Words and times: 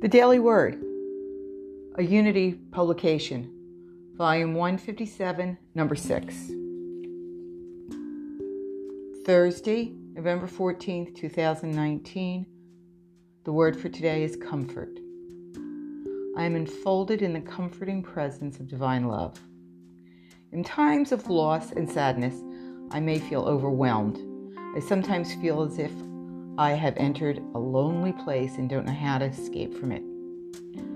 The 0.00 0.08
Daily 0.08 0.38
Word, 0.38 0.82
a 1.96 2.02
Unity 2.02 2.52
publication, 2.52 3.50
volume 4.16 4.54
157, 4.54 5.56
number 5.74 5.94
6. 5.94 6.34
Thursday, 9.24 9.92
November 10.12 10.46
14th, 10.46 11.14
2019. 11.14 12.46
The 13.44 13.52
word 13.52 13.80
for 13.80 13.88
today 13.88 14.24
is 14.24 14.36
comfort. 14.36 14.98
I 16.36 16.44
am 16.44 16.56
enfolded 16.56 17.22
in 17.22 17.32
the 17.32 17.40
comforting 17.40 18.02
presence 18.02 18.60
of 18.60 18.68
divine 18.68 19.08
love. 19.08 19.40
In 20.52 20.62
times 20.62 21.12
of 21.12 21.30
loss 21.30 21.72
and 21.72 21.90
sadness, 21.90 22.34
I 22.90 23.00
may 23.00 23.18
feel 23.18 23.42
overwhelmed. 23.42 24.18
I 24.76 24.80
sometimes 24.80 25.34
feel 25.36 25.62
as 25.62 25.78
if 25.78 25.92
I 26.56 26.74
have 26.74 26.96
entered 26.98 27.38
a 27.54 27.58
lonely 27.58 28.12
place 28.12 28.58
and 28.58 28.70
don't 28.70 28.86
know 28.86 28.92
how 28.92 29.18
to 29.18 29.24
escape 29.24 29.74
from 29.74 29.90
it. 29.90 30.04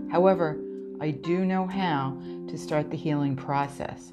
However, 0.08 0.56
I 1.00 1.10
do 1.10 1.44
know 1.44 1.66
how 1.66 2.16
to 2.48 2.56
start 2.56 2.90
the 2.90 2.96
healing 2.96 3.34
process. 3.34 4.12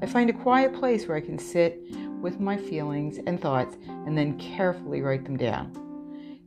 I 0.00 0.06
find 0.06 0.30
a 0.30 0.32
quiet 0.32 0.72
place 0.72 1.06
where 1.06 1.16
I 1.16 1.20
can 1.20 1.38
sit 1.38 1.82
with 2.22 2.40
my 2.40 2.56
feelings 2.56 3.18
and 3.26 3.38
thoughts 3.38 3.76
and 3.86 4.16
then 4.16 4.38
carefully 4.38 5.02
write 5.02 5.24
them 5.24 5.36
down. 5.36 5.74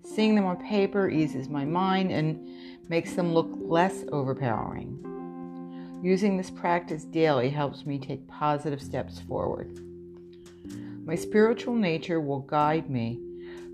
Seeing 0.04 0.34
them 0.34 0.46
on 0.46 0.58
paper 0.66 1.08
eases 1.08 1.48
my 1.48 1.64
mind 1.64 2.12
and 2.12 2.50
makes 2.90 3.14
them 3.14 3.32
look 3.32 3.52
less 3.60 4.04
overpowering. 4.12 6.00
Using 6.04 6.36
this 6.36 6.50
practice 6.50 7.04
daily 7.04 7.52
helps 7.52 7.86
me 7.86 8.00
take 8.00 8.28
positive 8.28 8.82
steps 8.82 9.20
forward. 9.20 9.80
My 11.06 11.14
spiritual 11.14 11.76
nature 11.76 12.20
will 12.20 12.40
guide 12.40 12.90
me 12.90 13.20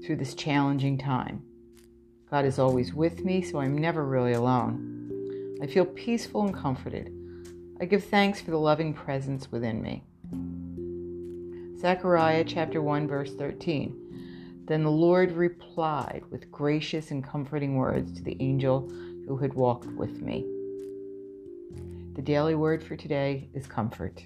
through 0.07 0.15
this 0.15 0.33
challenging 0.33 0.97
time. 0.97 1.43
God 2.31 2.45
is 2.45 2.59
always 2.59 2.93
with 2.93 3.25
me, 3.25 3.41
so 3.41 3.59
I'm 3.59 3.77
never 3.77 4.05
really 4.05 4.31
alone. 4.31 5.57
I 5.61 5.67
feel 5.67 5.85
peaceful 5.85 6.43
and 6.43 6.53
comforted. 6.53 7.13
I 7.81 7.85
give 7.85 8.05
thanks 8.05 8.39
for 8.39 8.51
the 8.51 8.57
loving 8.57 8.93
presence 8.93 9.51
within 9.51 9.81
me. 9.81 10.03
Zechariah 11.77 12.45
chapter 12.45 12.81
1 12.81 13.05
verse 13.05 13.33
13. 13.33 14.63
Then 14.65 14.83
the 14.83 14.89
Lord 14.89 15.33
replied 15.33 16.23
with 16.31 16.51
gracious 16.51 17.11
and 17.11 17.21
comforting 17.21 17.75
words 17.75 18.13
to 18.13 18.23
the 18.23 18.37
angel 18.39 18.89
who 19.27 19.37
had 19.37 19.53
walked 19.53 19.87
with 19.87 20.21
me. 20.21 20.45
The 22.15 22.21
daily 22.21 22.55
word 22.55 22.81
for 22.81 22.95
today 22.95 23.49
is 23.53 23.67
comfort. 23.67 24.23